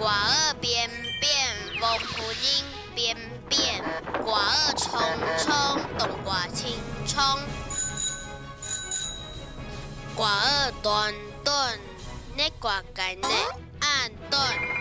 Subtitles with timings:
[0.00, 0.88] 瓜儿扁
[1.20, 1.30] 扁
[1.82, 3.14] 王婆赢扁
[3.50, 3.84] 扁
[4.24, 4.98] 瓜儿冲
[5.36, 6.72] 冲冬瓜青
[7.06, 7.22] 冲。
[10.16, 11.78] 瓜儿断断
[12.34, 13.28] 奶瓜该奶
[13.80, 14.79] 暗断。